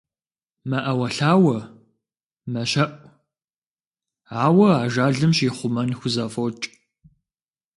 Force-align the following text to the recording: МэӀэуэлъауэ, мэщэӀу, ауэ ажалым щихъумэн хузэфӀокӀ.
МэӀэуэлъауэ, 0.69 1.57
мэщэӀу, 2.51 3.01
ауэ 4.45 4.69
ажалым 4.83 5.31
щихъумэн 5.37 5.89
хузэфӀокӀ. 5.99 6.65